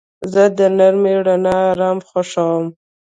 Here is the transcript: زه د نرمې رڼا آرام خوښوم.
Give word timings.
زه 0.33 0.43
د 0.57 0.59
نرمې 0.77 1.15
رڼا 1.27 1.55
آرام 1.71 1.97
خوښوم. 2.07 2.65